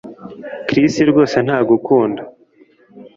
Chris 0.67 0.93
rwose 1.09 1.35
ntagukunda 1.45 2.21